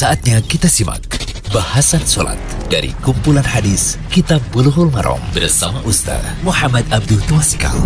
Saatnya 0.00 0.40
kita 0.40 0.64
simak 0.64 1.04
bahasan 1.52 2.00
sholat 2.08 2.40
dari 2.72 2.88
kumpulan 3.04 3.44
hadis 3.44 4.00
Kitab 4.08 4.40
Bulughul 4.48 4.88
Maram 4.88 5.20
bersama 5.36 5.76
Ustaz 5.84 6.24
Muhammad 6.40 6.88
Abdul 6.88 7.20
Tuasikal. 7.28 7.76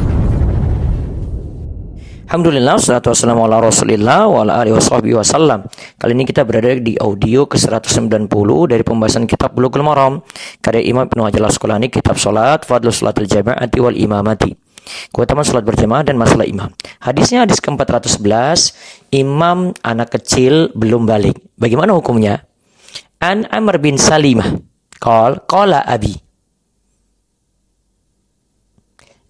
Alhamdulillah, 2.31 2.79
salatu 2.79 3.11
wassalamu 3.11 3.43
ala 3.51 3.59
rasulillah 3.59 4.31
wa 4.31 4.47
ala 4.47 4.63
alihi 4.63 4.79
washabihi 4.79 5.19
wasallam 5.19 5.67
Kali 5.99 6.15
ini 6.15 6.23
kita 6.23 6.47
berada 6.47 6.79
di 6.79 6.95
audio 7.03 7.51
ke-190 7.51 8.31
dari 8.71 8.87
pembahasan 8.87 9.27
kitab 9.27 9.51
Bulughul 9.59 9.83
Maram 9.83 10.23
Karya 10.63 10.87
Imam 10.87 11.11
Ibnu 11.11 11.27
Hajar 11.27 11.51
Asqalani, 11.51 11.91
kitab 11.91 12.15
sholat, 12.15 12.63
fadlu 12.63 12.95
sholatil 12.95 13.27
jama'ati 13.27 13.83
wal 13.83 13.99
imamati 13.99 14.55
Keutamaan 15.13 15.47
sholat 15.49 15.65
berjamaah 15.65 16.05
dan 16.05 16.21
masalah 16.21 16.45
imam 16.45 16.69
Hadisnya 17.01 17.49
hadis 17.49 17.59
ke-411 17.65 18.77
Imam 19.17 19.73
anak 19.81 20.21
kecil 20.21 20.73
belum 20.77 21.09
balik 21.09 21.41
Bagaimana 21.57 21.97
hukumnya? 21.97 22.45
An 23.21 23.49
Amr 23.49 23.81
bin 23.81 23.97
Salimah 23.97 24.61
Qal, 25.01 25.41
qala 25.49 25.85
abi 25.85 26.25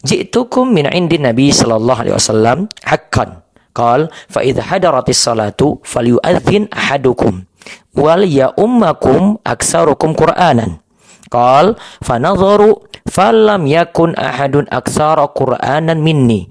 Ji'tukum 0.05 0.69
min 0.69 0.85
indi 0.93 1.17
Nabi 1.17 1.49
sallallahu 1.49 2.05
alaihi 2.05 2.17
wasallam 2.17 2.69
haqqan. 2.85 3.41
Qal 3.73 4.13
fa 4.29 4.45
idza 4.45 4.61
hadaratis 4.61 5.17
salatu 5.17 5.81
falyu'adzin 5.81 6.69
ahadukum 6.69 7.49
wal 7.97 8.23
ya 8.23 8.53
ummakum 8.55 9.41
aksarukum 9.43 10.13
Qur'anan. 10.13 10.84
Qal 11.33 11.77
fa 12.05 12.21
nadharu 12.21 12.85
falam 13.09 13.65
yakun 13.65 14.13
ahadun 14.17 14.69
aksara 14.69 15.31
Qur'anan 15.33 16.01
minni 16.01 16.49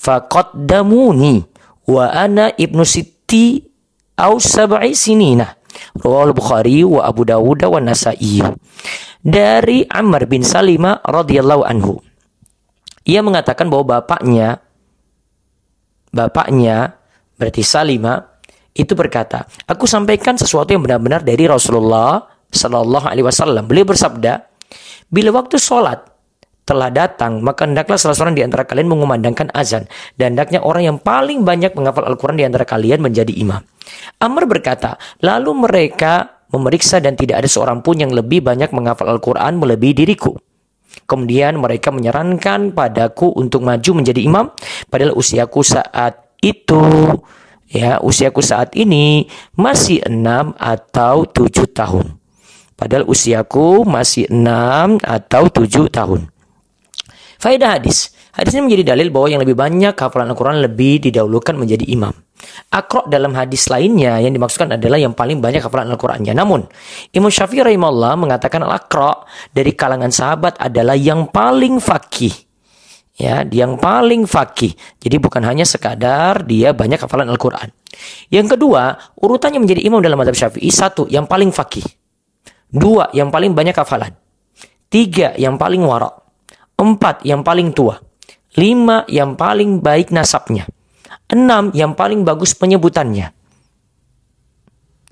faqaddamuni 0.00 1.44
wa 1.88 2.04
ana 2.08 2.52
ibnu 2.56 2.84
sitti 2.84 3.60
au 4.20 4.40
sab'i 4.40 4.96
sinina. 4.96 5.56
Rawal 5.96 6.36
Bukhari 6.36 6.84
wa 6.84 7.06
Abu 7.06 7.24
Dawud 7.24 7.64
wa 7.64 7.80
Nasa'i. 7.80 8.42
Dari 9.20 9.84
Amr 9.84 10.28
bin 10.28 10.40
Salimah 10.44 11.04
radhiyallahu 11.04 11.62
anhu. 11.64 12.00
Ia 13.04 13.24
mengatakan 13.24 13.68
bahwa 13.72 13.98
bapaknya, 14.00 14.60
bapaknya 16.12 17.00
berarti 17.36 17.64
Salima 17.64 18.20
itu 18.76 18.92
berkata, 18.92 19.48
aku 19.66 19.88
sampaikan 19.88 20.36
sesuatu 20.36 20.72
yang 20.72 20.84
benar-benar 20.84 21.24
dari 21.24 21.48
Rasulullah 21.48 22.22
Sallallahu 22.50 23.06
Alaihi 23.06 23.26
Wasallam. 23.26 23.66
Beliau 23.66 23.86
bersabda, 23.86 24.46
bila 25.10 25.30
waktu 25.34 25.56
sholat 25.58 26.06
telah 26.66 26.86
datang, 26.86 27.42
maka 27.42 27.66
hendaklah 27.66 27.98
salah 27.98 28.14
seorang 28.14 28.38
di 28.38 28.46
antara 28.46 28.62
kalian 28.62 28.86
mengumandangkan 28.86 29.50
azan. 29.50 29.90
Dan 30.14 30.38
hendaknya 30.38 30.62
orang 30.62 30.86
yang 30.86 30.98
paling 31.02 31.42
banyak 31.42 31.74
menghafal 31.74 32.06
Al-Quran 32.06 32.38
di 32.38 32.46
antara 32.46 32.62
kalian 32.62 33.02
menjadi 33.02 33.34
imam. 33.34 33.58
Amr 34.22 34.46
berkata, 34.46 34.94
lalu 35.18 35.50
mereka 35.66 36.42
memeriksa 36.50 36.98
dan 37.02 37.18
tidak 37.18 37.42
ada 37.42 37.48
seorang 37.50 37.82
pun 37.82 37.98
yang 37.98 38.14
lebih 38.14 38.42
banyak 38.42 38.70
menghafal 38.70 39.10
Al-Quran 39.10 39.58
melebihi 39.58 39.94
diriku. 39.94 40.38
Kemudian 41.06 41.58
mereka 41.58 41.94
menyarankan 41.94 42.74
padaku 42.74 43.30
untuk 43.38 43.62
maju 43.62 43.90
menjadi 44.02 44.26
imam 44.26 44.50
padahal 44.90 45.14
usiaku 45.14 45.62
saat 45.62 46.34
itu 46.42 46.82
ya 47.70 48.02
usiaku 48.02 48.42
saat 48.42 48.74
ini 48.74 49.30
masih 49.54 50.02
enam 50.06 50.54
atau 50.58 51.26
tujuh 51.30 51.70
tahun. 51.70 52.19
Padahal 52.80 53.04
usiaku 53.04 53.84
masih 53.84 54.24
enam 54.32 54.96
atau 55.04 55.52
tujuh 55.52 55.92
tahun. 55.92 56.32
Faedah 57.36 57.76
hadis. 57.76 58.16
Hadis 58.32 58.56
ini 58.56 58.72
menjadi 58.72 58.96
dalil 58.96 59.12
bahwa 59.12 59.26
yang 59.28 59.40
lebih 59.44 59.52
banyak 59.52 59.92
hafalan 59.92 60.32
Al-Quran 60.32 60.64
lebih 60.64 61.04
didahulukan 61.04 61.52
menjadi 61.60 61.84
imam. 61.92 62.16
Akro 62.72 63.04
dalam 63.04 63.36
hadis 63.36 63.68
lainnya 63.68 64.16
yang 64.16 64.32
dimaksudkan 64.32 64.80
adalah 64.80 64.96
yang 64.96 65.12
paling 65.12 65.44
banyak 65.44 65.60
hafalan 65.60 65.92
Al-Qurannya. 65.92 66.32
Namun, 66.32 66.64
Imam 67.12 67.28
Syafi'i 67.28 67.60
rahimahullah 67.60 68.16
mengatakan 68.16 68.64
al-akro 68.64 69.28
dari 69.52 69.76
kalangan 69.76 70.08
sahabat 70.08 70.56
adalah 70.56 70.96
yang 70.96 71.28
paling 71.28 71.82
fakih. 71.84 72.32
Ya, 73.20 73.44
yang 73.44 73.76
paling 73.76 74.24
fakih. 74.24 74.72
Jadi 74.96 75.20
bukan 75.20 75.44
hanya 75.44 75.68
sekadar 75.68 76.40
dia 76.48 76.72
banyak 76.72 76.96
hafalan 76.96 77.28
Al-Quran. 77.28 77.68
Yang 78.32 78.56
kedua, 78.56 78.96
urutannya 79.20 79.60
menjadi 79.60 79.84
imam 79.84 80.00
dalam 80.00 80.16
madhab 80.16 80.32
Syafi'i. 80.32 80.72
Satu, 80.72 81.04
yang 81.12 81.28
paling 81.28 81.52
fakih. 81.52 81.84
Dua, 82.70 83.10
yang 83.10 83.34
paling 83.34 83.50
banyak 83.52 83.74
hafalan. 83.74 84.14
Tiga, 84.90 85.34
yang 85.34 85.58
paling 85.58 85.82
warok. 85.82 86.22
Empat, 86.78 87.26
yang 87.26 87.42
paling 87.42 87.74
tua. 87.74 87.98
Lima, 88.58 89.06
yang 89.06 89.34
paling 89.34 89.82
baik 89.82 90.10
nasabnya. 90.14 90.66
Enam, 91.30 91.70
yang 91.74 91.94
paling 91.94 92.26
bagus 92.26 92.54
penyebutannya. 92.54 93.30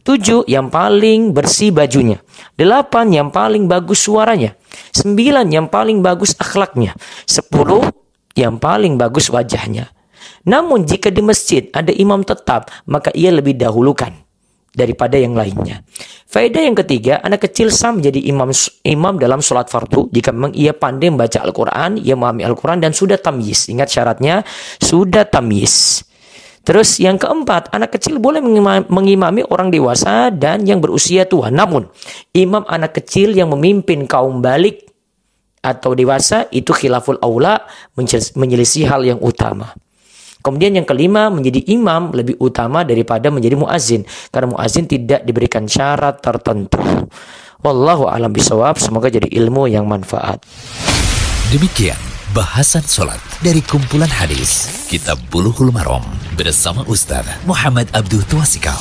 Tujuh, 0.02 0.48
yang 0.48 0.72
paling 0.72 1.36
bersih 1.36 1.70
bajunya. 1.70 2.18
Delapan, 2.56 3.12
yang 3.12 3.28
paling 3.28 3.68
bagus 3.68 4.06
suaranya. 4.06 4.56
Sembilan, 4.94 5.52
yang 5.52 5.68
paling 5.68 6.00
bagus 6.00 6.32
akhlaknya. 6.38 6.96
Sepuluh, 7.28 7.84
yang 8.38 8.56
paling 8.56 8.96
bagus 8.96 9.28
wajahnya. 9.28 9.90
Namun 10.48 10.88
jika 10.88 11.12
di 11.12 11.20
masjid 11.20 11.68
ada 11.76 11.92
imam 11.92 12.24
tetap, 12.24 12.72
maka 12.88 13.12
ia 13.12 13.28
lebih 13.28 13.58
dahulukan 13.58 14.14
daripada 14.72 15.20
yang 15.20 15.36
lainnya. 15.36 15.84
Faedah 16.28 16.60
yang 16.60 16.76
ketiga, 16.76 17.24
anak 17.24 17.48
kecil 17.48 17.72
sah 17.72 17.88
menjadi 17.88 18.20
imam 18.28 18.52
imam 18.84 19.16
dalam 19.16 19.40
sholat 19.40 19.72
fardu 19.72 20.12
jika 20.12 20.28
memang 20.28 20.52
ia 20.52 20.76
pandai 20.76 21.08
membaca 21.08 21.40
Al-Quran, 21.40 21.96
ia 22.04 22.20
memahami 22.20 22.44
Al-Quran 22.44 22.84
dan 22.84 22.92
sudah 22.92 23.16
tamyiz. 23.16 23.72
Ingat 23.72 23.88
syaratnya, 23.88 24.44
sudah 24.76 25.24
tamyiz. 25.24 26.04
Terus 26.68 27.00
yang 27.00 27.16
keempat, 27.16 27.72
anak 27.72 27.96
kecil 27.96 28.20
boleh 28.20 28.44
mengimami 28.92 29.40
orang 29.48 29.72
dewasa 29.72 30.28
dan 30.28 30.68
yang 30.68 30.84
berusia 30.84 31.24
tua. 31.24 31.48
Namun, 31.48 31.88
imam 32.36 32.60
anak 32.68 33.00
kecil 33.00 33.32
yang 33.32 33.48
memimpin 33.48 34.04
kaum 34.04 34.44
balik 34.44 34.84
atau 35.64 35.96
dewasa 35.96 36.44
itu 36.52 36.76
khilaful 36.76 37.16
aula 37.24 37.64
menyelisih 38.36 38.84
hal 38.84 39.00
yang 39.00 39.16
utama. 39.24 39.72
Kemudian 40.38 40.78
yang 40.78 40.86
kelima, 40.86 41.28
menjadi 41.28 41.60
imam 41.68 42.14
lebih 42.14 42.38
utama 42.38 42.86
daripada 42.86 43.28
menjadi 43.28 43.58
muazin 43.58 44.06
karena 44.30 44.54
muazin 44.54 44.86
tidak 44.86 45.26
diberikan 45.26 45.66
syarat 45.66 46.22
tertentu. 46.22 46.78
Wallahu 47.58 48.06
alam 48.06 48.30
bisawab, 48.30 48.78
semoga 48.78 49.10
jadi 49.10 49.26
ilmu 49.26 49.66
yang 49.66 49.82
manfaat. 49.84 50.38
Demikian 51.50 51.98
bahasan 52.36 52.84
sholat 52.84 53.18
dari 53.40 53.64
kumpulan 53.64 54.10
hadis 54.12 54.68
Kitab 54.86 55.16
Bulughul 55.32 55.72
Maram 55.72 56.04
bersama 56.36 56.84
Ustaz 56.86 57.24
Muhammad 57.48 57.88
Abdul 57.96 58.22
Tuasikal. 58.28 58.78